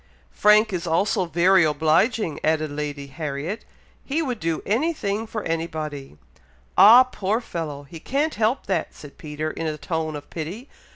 [0.31, 3.65] "Frank is also very obliging!" added Lady Harriet;
[4.03, 6.17] "he would do anything for any body."
[6.75, 7.83] "Ah, poor fellow!
[7.83, 10.67] he can't help that," said Peter, in a tone of pity.